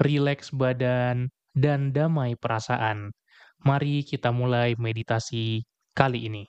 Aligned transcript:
rileks 0.00 0.48
badan, 0.50 1.28
dan 1.52 1.92
damai 1.92 2.34
perasaan. 2.34 3.12
Mari 3.60 4.00
kita 4.08 4.32
mulai 4.32 4.72
meditasi 4.80 5.68
kali 5.92 6.32
ini. 6.32 6.44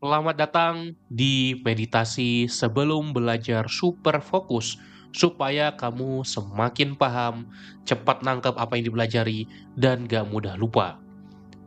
Selamat 0.00 0.36
datang 0.38 0.96
di 1.10 1.58
meditasi 1.60 2.48
sebelum 2.48 3.12
belajar 3.12 3.68
super 3.68 4.24
fokus 4.24 4.80
supaya 5.12 5.74
kamu 5.74 6.24
semakin 6.24 6.94
paham, 6.94 7.50
cepat 7.84 8.22
nangkep 8.24 8.54
apa 8.56 8.78
yang 8.78 8.88
dipelajari, 8.88 9.44
dan 9.74 10.06
gak 10.06 10.30
mudah 10.30 10.54
lupa. 10.54 10.96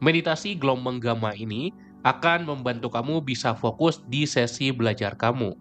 Meditasi 0.01 0.57
gelombang 0.57 0.97
gamma 0.97 1.35
ini 1.37 1.75
akan 2.01 2.49
membantu 2.49 2.89
kamu 2.89 3.21
bisa 3.21 3.53
fokus 3.53 4.01
di 4.09 4.25
sesi 4.25 4.73
belajar 4.73 5.13
kamu 5.13 5.53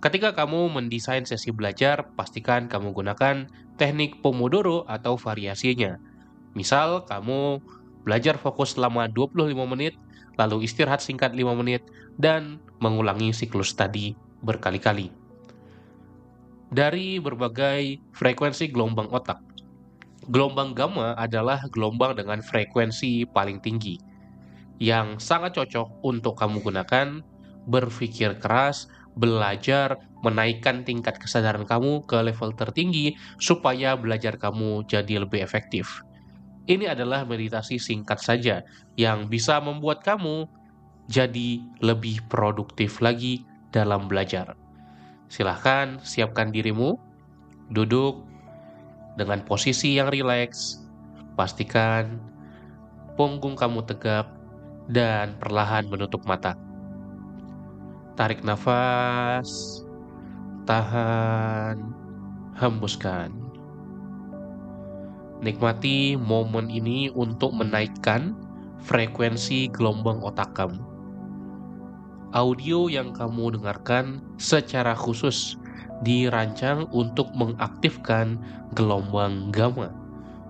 Ketika 0.00 0.32
kamu 0.32 0.72
mendesain 0.72 1.28
sesi 1.28 1.52
belajar, 1.52 2.08
pastikan 2.16 2.72
kamu 2.72 2.96
gunakan 2.96 3.44
teknik 3.76 4.24
Pomodoro 4.24 4.88
atau 4.88 5.20
variasinya. 5.20 6.00
Misal, 6.56 7.04
kamu 7.04 7.60
belajar 8.08 8.40
fokus 8.40 8.80
selama 8.80 9.12
25 9.12 9.52
menit, 9.68 10.00
lalu 10.40 10.64
istirahat 10.64 11.04
singkat 11.04 11.36
5 11.36 11.52
menit, 11.52 11.84
dan 12.16 12.56
mengulangi 12.80 13.36
siklus 13.36 13.76
tadi 13.76 14.16
berkali-kali. 14.40 15.12
Dari 16.72 17.20
berbagai 17.20 18.00
frekuensi 18.16 18.72
gelombang 18.72 19.12
otak, 19.12 19.36
gelombang 20.32 20.72
gamma 20.72 21.12
adalah 21.20 21.60
gelombang 21.68 22.16
dengan 22.16 22.40
frekuensi 22.40 23.28
paling 23.28 23.60
tinggi, 23.60 24.00
yang 24.80 25.20
sangat 25.20 25.60
cocok 25.60 26.00
untuk 26.08 26.40
kamu 26.40 26.64
gunakan 26.64 27.20
berpikir 27.68 28.40
keras, 28.40 28.88
belajar, 29.16 29.98
menaikkan 30.22 30.86
tingkat 30.86 31.18
kesadaran 31.18 31.66
kamu 31.66 32.04
ke 32.06 32.18
level 32.20 32.54
tertinggi 32.54 33.16
supaya 33.40 33.96
belajar 33.98 34.36
kamu 34.38 34.86
jadi 34.86 35.24
lebih 35.24 35.42
efektif. 35.42 36.02
Ini 36.70 36.94
adalah 36.94 37.26
meditasi 37.26 37.80
singkat 37.80 38.22
saja 38.22 38.62
yang 38.94 39.26
bisa 39.26 39.58
membuat 39.58 40.06
kamu 40.06 40.46
jadi 41.10 41.58
lebih 41.82 42.22
produktif 42.30 43.02
lagi 43.02 43.42
dalam 43.74 44.06
belajar. 44.06 44.54
Silahkan 45.26 45.98
siapkan 46.06 46.54
dirimu, 46.54 46.94
duduk 47.74 48.22
dengan 49.18 49.42
posisi 49.42 49.98
yang 49.98 50.10
rileks, 50.10 50.86
pastikan 51.34 52.22
punggung 53.18 53.58
kamu 53.58 53.82
tegap, 53.90 54.30
dan 54.90 55.38
perlahan 55.38 55.86
menutup 55.86 56.22
mata. 56.26 56.69
Tarik 58.18 58.42
nafas, 58.42 59.80
tahan, 60.66 61.78
hembuskan. 62.58 63.30
Nikmati 65.40 66.20
momen 66.20 66.68
ini 66.68 67.08
untuk 67.14 67.56
menaikkan 67.56 68.36
frekuensi 68.84 69.72
gelombang 69.72 70.20
otak 70.20 70.52
kamu. 70.52 70.82
Audio 72.30 72.86
yang 72.86 73.10
kamu 73.10 73.58
dengarkan 73.58 74.22
secara 74.38 74.94
khusus 74.94 75.58
dirancang 76.06 76.86
untuk 76.94 77.32
mengaktifkan 77.34 78.38
gelombang 78.78 79.50
gamma, 79.50 79.90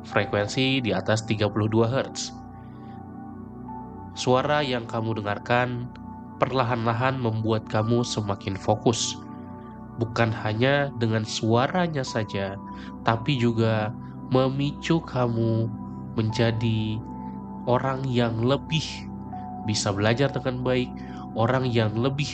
frekuensi 0.04 0.82
di 0.84 0.90
atas 0.92 1.24
32 1.24 1.86
Hz. 1.86 2.34
Suara 4.18 4.60
yang 4.60 4.84
kamu 4.84 5.22
dengarkan 5.22 5.88
perlahan-lahan 6.40 7.20
membuat 7.20 7.68
kamu 7.68 8.02
semakin 8.02 8.56
fokus. 8.56 9.20
Bukan 10.00 10.32
hanya 10.32 10.88
dengan 10.96 11.28
suaranya 11.28 12.00
saja, 12.00 12.56
tapi 13.04 13.36
juga 13.36 13.92
memicu 14.32 15.04
kamu 15.04 15.68
menjadi 16.16 16.96
orang 17.68 18.02
yang 18.08 18.40
lebih 18.40 18.82
bisa 19.68 19.92
belajar 19.92 20.32
dengan 20.32 20.64
baik, 20.64 20.88
orang 21.36 21.68
yang 21.68 21.92
lebih 21.92 22.28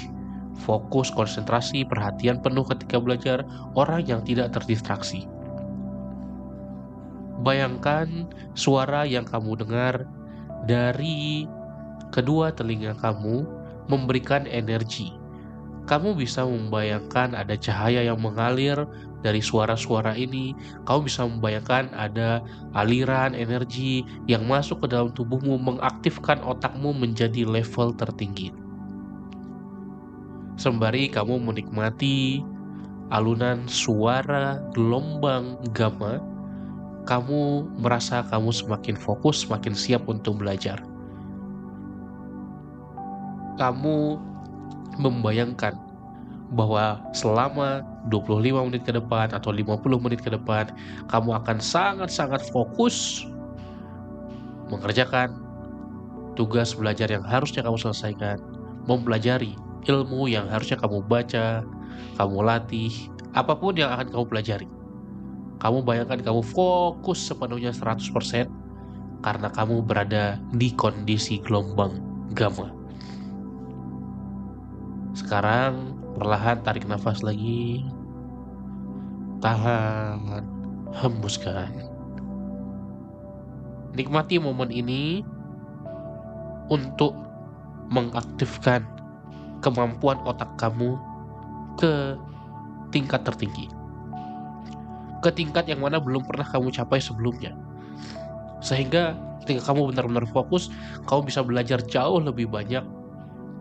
fokus, 0.63 1.11
konsentrasi, 1.11 1.83
perhatian 1.85 2.39
penuh 2.41 2.65
ketika 2.65 3.03
belajar, 3.03 3.43
orang 3.75 4.07
yang 4.07 4.23
tidak 4.23 4.55
terdistraksi. 4.55 5.27
Bayangkan 7.43 8.31
suara 8.57 9.05
yang 9.05 9.27
kamu 9.27 9.67
dengar 9.67 10.07
dari 10.65 11.45
kedua 12.15 12.55
telinga 12.55 12.97
kamu 12.97 13.45
memberikan 13.87 14.45
energi. 14.47 15.15
Kamu 15.87 16.19
bisa 16.19 16.43
membayangkan 16.43 17.39
ada 17.39 17.55
cahaya 17.55 18.03
yang 18.03 18.19
mengalir 18.19 18.91
dari 19.23 19.39
suara-suara 19.39 20.19
ini. 20.19 20.51
Kamu 20.83 21.07
bisa 21.07 21.23
membayangkan 21.23 21.95
ada 21.95 22.43
aliran 22.75 23.39
energi 23.39 24.03
yang 24.27 24.51
masuk 24.51 24.83
ke 24.83 24.91
dalam 24.91 25.15
tubuhmu, 25.15 25.63
mengaktifkan 25.63 26.43
otakmu 26.43 26.91
menjadi 26.91 27.47
level 27.47 27.95
tertinggi. 27.95 28.51
Sembari 30.59 31.07
kamu 31.07 31.39
menikmati 31.39 32.43
alunan 33.15 33.71
suara 33.71 34.59
gelombang 34.75 35.55
gamma, 35.71 36.19
kamu 37.07 37.63
merasa 37.79 38.27
kamu 38.27 38.51
semakin 38.51 38.99
fokus, 38.99 39.47
semakin 39.47 39.71
siap 39.71 40.03
untuk 40.11 40.43
belajar 40.43 40.83
kamu 43.59 44.21
membayangkan 44.97 45.77
bahwa 46.55 47.03
selama 47.11 47.83
25 48.07 48.71
menit 48.71 48.83
ke 48.87 48.95
depan 48.95 49.35
atau 49.35 49.51
50 49.51 49.83
menit 49.99 50.23
ke 50.23 50.31
depan 50.31 50.71
kamu 51.11 51.35
akan 51.43 51.59
sangat-sangat 51.59 52.39
fokus 52.55 53.27
mengerjakan 54.71 55.35
tugas 56.37 56.77
belajar 56.77 57.09
yang 57.09 57.25
harusnya 57.25 57.65
kamu 57.65 57.81
selesaikan, 57.81 58.39
mempelajari 58.85 59.57
ilmu 59.89 60.29
yang 60.29 60.47
harusnya 60.47 60.77
kamu 60.77 61.01
baca, 61.09 61.65
kamu 62.21 62.39
latih, 62.45 62.93
apa 63.33 63.57
pun 63.57 63.75
yang 63.75 63.91
akan 63.97 64.13
kamu 64.13 64.25
pelajari. 64.29 64.69
Kamu 65.57 65.81
bayangkan 65.89 66.21
kamu 66.21 66.45
fokus 66.45 67.17
sepenuhnya 67.17 67.73
100% 67.73 68.45
karena 69.25 69.49
kamu 69.49 69.81
berada 69.81 70.37
di 70.53 70.69
kondisi 70.77 71.41
gelombang 71.41 71.97
gamma. 72.37 72.76
Sekarang 75.17 75.97
perlahan 76.13 76.61
tarik 76.61 76.85
nafas 76.85 77.25
lagi. 77.25 77.81
Tahan, 79.41 80.45
hembuskan. 80.93 81.73
Nikmati 83.97 84.37
momen 84.37 84.69
ini 84.69 85.25
untuk 86.69 87.17
mengaktifkan 87.89 88.85
kemampuan 89.65 90.21
otak 90.29 90.53
kamu 90.61 91.01
ke 91.81 92.21
tingkat 92.93 93.25
tertinggi. 93.25 93.73
Ke 95.25 95.33
tingkat 95.33 95.65
yang 95.65 95.81
mana 95.81 95.97
belum 95.97 96.29
pernah 96.29 96.45
kamu 96.45 96.69
capai 96.77 97.01
sebelumnya. 97.01 97.57
Sehingga 98.61 99.17
ketika 99.41 99.73
kamu 99.73 99.97
benar-benar 99.97 100.29
fokus, 100.29 100.69
kamu 101.09 101.33
bisa 101.33 101.41
belajar 101.41 101.81
jauh 101.81 102.21
lebih 102.21 102.53
banyak 102.53 102.85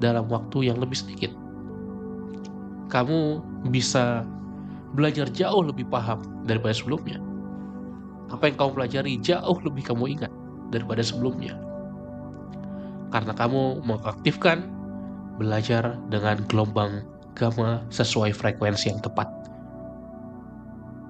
dalam 0.03 0.27
waktu 0.27 0.67
yang 0.67 0.83
lebih 0.83 0.99
sedikit 0.99 1.44
kamu 2.89 3.41
bisa 3.73 4.23
belajar 4.95 5.27
jauh 5.29 5.61
lebih 5.65 5.85
paham 5.91 6.23
daripada 6.47 6.71
sebelumnya. 6.71 7.19
Apa 8.31 8.49
yang 8.49 8.57
kamu 8.57 8.71
pelajari 8.73 9.13
jauh 9.21 9.57
lebih 9.61 9.83
kamu 9.85 10.17
ingat 10.17 10.31
daripada 10.73 11.03
sebelumnya. 11.05 11.59
Karena 13.13 13.33
kamu 13.37 13.85
mengaktifkan 13.85 14.65
belajar 15.37 15.99
dengan 16.09 16.41
gelombang 16.47 17.05
gamma 17.35 17.83
sesuai 17.91 18.31
frekuensi 18.33 18.89
yang 18.89 19.03
tepat. 19.03 19.27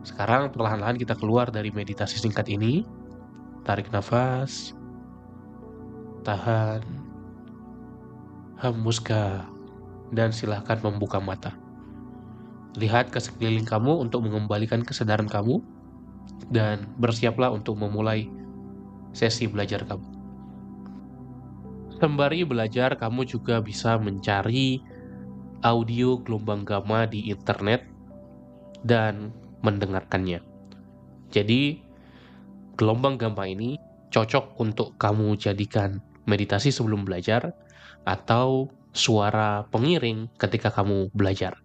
Sekarang 0.06 0.54
perlahan-lahan 0.54 1.02
kita 1.02 1.18
keluar 1.18 1.50
dari 1.50 1.74
meditasi 1.74 2.22
singkat 2.22 2.46
ini. 2.50 2.86
Tarik 3.66 3.90
nafas. 3.90 4.78
Tahan. 6.22 6.82
Hembuskan. 8.62 9.50
Dan 10.14 10.30
silahkan 10.30 10.78
membuka 10.86 11.18
mata. 11.18 11.65
Lihat 12.76 13.12
ke 13.12 13.20
sekeliling 13.20 13.68
kamu 13.68 14.04
untuk 14.04 14.24
mengembalikan 14.28 14.84
kesadaran 14.84 15.28
kamu, 15.28 15.64
dan 16.52 16.86
bersiaplah 17.00 17.50
untuk 17.52 17.80
memulai 17.80 18.28
sesi 19.16 19.48
belajar 19.48 19.88
kamu. 19.88 20.06
Sembari 21.96 22.44
belajar, 22.44 23.00
kamu 23.00 23.24
juga 23.24 23.64
bisa 23.64 23.96
mencari 23.96 24.84
audio 25.64 26.20
gelombang 26.20 26.68
gamma 26.68 27.08
di 27.08 27.32
internet 27.32 27.88
dan 28.84 29.32
mendengarkannya. 29.64 30.44
Jadi, 31.32 31.80
gelombang 32.76 33.16
gamma 33.16 33.48
ini 33.48 33.80
cocok 34.12 34.60
untuk 34.60 35.00
kamu 35.00 35.40
jadikan 35.40 36.04
meditasi 36.28 36.70
sebelum 36.70 37.08
belajar 37.08 37.56
atau 38.04 38.70
suara 38.92 39.66
pengiring 39.72 40.30
ketika 40.38 40.70
kamu 40.70 41.10
belajar. 41.16 41.65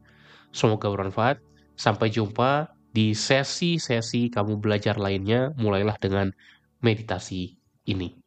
Semoga 0.52 0.93
bermanfaat. 0.93 1.41
Sampai 1.81 2.12
jumpa 2.12 2.69
di 2.93 3.17
sesi-sesi 3.17 4.29
kamu 4.29 4.61
belajar 4.61 5.00
lainnya. 5.00 5.56
Mulailah 5.56 5.97
dengan 5.97 6.29
meditasi 6.85 7.56
ini. 7.88 8.20